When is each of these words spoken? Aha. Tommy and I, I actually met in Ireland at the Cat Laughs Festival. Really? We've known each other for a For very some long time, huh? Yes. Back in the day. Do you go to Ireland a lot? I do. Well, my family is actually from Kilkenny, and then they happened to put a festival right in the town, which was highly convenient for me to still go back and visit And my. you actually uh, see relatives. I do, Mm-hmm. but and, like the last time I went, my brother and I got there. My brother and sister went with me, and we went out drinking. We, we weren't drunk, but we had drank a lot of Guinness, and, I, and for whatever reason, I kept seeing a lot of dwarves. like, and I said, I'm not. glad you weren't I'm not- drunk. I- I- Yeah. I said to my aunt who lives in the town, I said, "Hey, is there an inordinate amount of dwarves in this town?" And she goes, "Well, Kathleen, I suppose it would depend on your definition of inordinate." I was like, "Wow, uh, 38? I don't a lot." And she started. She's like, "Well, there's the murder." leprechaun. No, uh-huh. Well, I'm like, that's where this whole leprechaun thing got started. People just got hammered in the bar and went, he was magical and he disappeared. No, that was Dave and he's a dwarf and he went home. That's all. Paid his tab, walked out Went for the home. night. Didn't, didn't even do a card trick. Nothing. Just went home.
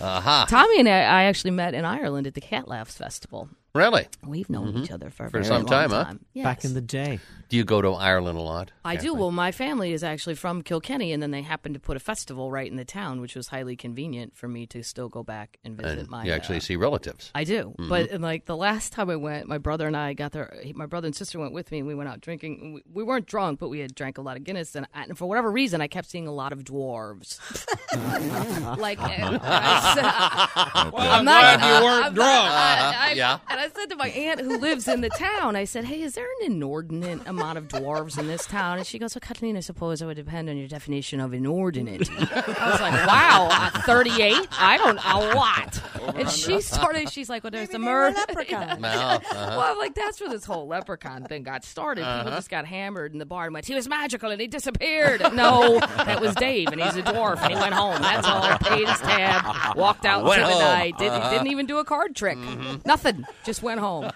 Aha. 0.00 0.46
Tommy 0.48 0.80
and 0.80 0.88
I, 0.88 1.00
I 1.00 1.22
actually 1.24 1.52
met 1.52 1.74
in 1.74 1.84
Ireland 1.84 2.26
at 2.26 2.34
the 2.34 2.40
Cat 2.40 2.68
Laughs 2.68 2.96
Festival. 2.96 3.48
Really? 3.74 4.06
We've 4.24 4.48
known 4.48 4.76
each 4.78 4.92
other 4.92 5.10
for 5.10 5.24
a 5.24 5.26
For 5.30 5.38
very 5.38 5.44
some 5.46 5.62
long 5.62 5.66
time, 5.66 5.90
huh? 5.90 6.14
Yes. 6.32 6.44
Back 6.44 6.64
in 6.64 6.74
the 6.74 6.80
day. 6.80 7.18
Do 7.48 7.56
you 7.56 7.64
go 7.64 7.82
to 7.82 7.90
Ireland 7.90 8.38
a 8.38 8.40
lot? 8.40 8.70
I 8.84 8.94
do. 8.94 9.12
Well, 9.14 9.32
my 9.32 9.50
family 9.50 9.92
is 9.92 10.04
actually 10.04 10.36
from 10.36 10.62
Kilkenny, 10.62 11.12
and 11.12 11.20
then 11.20 11.32
they 11.32 11.42
happened 11.42 11.74
to 11.74 11.80
put 11.80 11.96
a 11.96 12.00
festival 12.00 12.52
right 12.52 12.70
in 12.70 12.76
the 12.76 12.84
town, 12.84 13.20
which 13.20 13.34
was 13.34 13.48
highly 13.48 13.74
convenient 13.74 14.36
for 14.36 14.46
me 14.46 14.66
to 14.68 14.84
still 14.84 15.08
go 15.08 15.24
back 15.24 15.58
and 15.64 15.76
visit 15.76 15.98
And 16.00 16.08
my. 16.08 16.24
you 16.24 16.30
actually 16.32 16.58
uh, 16.58 16.60
see 16.60 16.76
relatives. 16.76 17.32
I 17.34 17.42
do, 17.42 17.74
Mm-hmm. 17.76 17.88
but 17.88 18.10
and, 18.10 18.22
like 18.22 18.44
the 18.44 18.56
last 18.56 18.92
time 18.92 19.10
I 19.10 19.16
went, 19.16 19.48
my 19.48 19.58
brother 19.58 19.88
and 19.88 19.96
I 19.96 20.12
got 20.14 20.30
there. 20.30 20.54
My 20.74 20.86
brother 20.86 21.06
and 21.06 21.16
sister 21.16 21.40
went 21.40 21.52
with 21.52 21.72
me, 21.72 21.78
and 21.78 21.88
we 21.88 21.96
went 21.96 22.08
out 22.08 22.20
drinking. 22.20 22.74
We, 22.74 22.82
we 22.92 23.02
weren't 23.02 23.26
drunk, 23.26 23.58
but 23.58 23.70
we 23.70 23.80
had 23.80 23.92
drank 23.94 24.18
a 24.18 24.22
lot 24.22 24.36
of 24.36 24.44
Guinness, 24.44 24.76
and, 24.76 24.86
I, 24.94 25.02
and 25.02 25.18
for 25.18 25.26
whatever 25.26 25.50
reason, 25.50 25.80
I 25.80 25.88
kept 25.88 26.08
seeing 26.08 26.28
a 26.28 26.32
lot 26.32 26.52
of 26.52 26.62
dwarves. 26.62 27.40
like, 28.78 29.00
and 29.00 29.38
I 29.42 29.94
said, 29.94 30.04
I'm 30.96 31.24
not. 31.24 31.58
glad 31.58 31.78
you 31.80 31.84
weren't 31.84 32.04
I'm 32.06 32.14
not- 32.14 32.14
drunk. 32.14 32.50
I- 32.52 33.10
I- 33.10 33.12
Yeah. 33.14 33.38
I 33.64 33.70
said 33.70 33.88
to 33.88 33.96
my 33.96 34.08
aunt 34.08 34.40
who 34.40 34.58
lives 34.58 34.88
in 34.88 35.00
the 35.00 35.08
town, 35.08 35.56
I 35.56 35.64
said, 35.64 35.86
"Hey, 35.86 36.02
is 36.02 36.16
there 36.16 36.26
an 36.40 36.52
inordinate 36.52 37.26
amount 37.26 37.56
of 37.56 37.66
dwarves 37.68 38.18
in 38.18 38.26
this 38.26 38.44
town?" 38.44 38.76
And 38.76 38.86
she 38.86 38.98
goes, 38.98 39.14
"Well, 39.14 39.22
Kathleen, 39.22 39.56
I 39.56 39.60
suppose 39.60 40.02
it 40.02 40.06
would 40.06 40.16
depend 40.16 40.50
on 40.50 40.58
your 40.58 40.68
definition 40.68 41.18
of 41.18 41.32
inordinate." 41.32 42.10
I 42.10 42.70
was 42.70 42.80
like, 42.82 43.06
"Wow, 43.06 43.48
uh, 43.50 43.80
38? 43.86 44.48
I 44.52 44.76
don't 44.76 44.98
a 44.98 45.34
lot." 45.34 45.80
And 46.14 46.30
she 46.30 46.60
started. 46.60 47.10
She's 47.10 47.28
like, 47.28 47.42
"Well, 47.44 47.50
there's 47.50 47.68
the 47.70 47.78
murder." 47.78 48.16
leprechaun. 48.16 48.80
No, 48.84 48.88
uh-huh. 48.88 49.20
Well, 49.34 49.60
I'm 49.60 49.78
like, 49.78 49.94
that's 49.94 50.20
where 50.20 50.28
this 50.30 50.44
whole 50.44 50.66
leprechaun 50.66 51.24
thing 51.24 51.42
got 51.42 51.64
started. 51.64 52.04
People 52.04 52.32
just 52.32 52.50
got 52.50 52.66
hammered 52.66 53.12
in 53.12 53.18
the 53.18 53.26
bar 53.26 53.44
and 53.46 53.54
went, 53.54 53.66
he 53.66 53.74
was 53.74 53.88
magical 53.88 54.30
and 54.30 54.40
he 54.40 54.46
disappeared. 54.46 55.22
No, 55.34 55.78
that 55.80 56.20
was 56.20 56.34
Dave 56.36 56.68
and 56.68 56.80
he's 56.80 56.96
a 56.96 57.02
dwarf 57.02 57.38
and 57.42 57.52
he 57.52 57.58
went 57.58 57.74
home. 57.74 58.00
That's 58.00 58.26
all. 58.26 58.56
Paid 58.58 58.88
his 58.88 58.98
tab, 59.00 59.76
walked 59.76 60.04
out 60.04 60.24
Went 60.24 60.40
for 60.42 60.46
the 60.46 60.52
home. 60.52 60.62
night. 60.62 60.98
Didn't, 60.98 61.30
didn't 61.30 61.46
even 61.48 61.66
do 61.66 61.78
a 61.78 61.84
card 61.84 62.14
trick. 62.14 62.38
Nothing. 62.84 63.24
Just 63.44 63.62
went 63.62 63.80
home. 63.80 64.10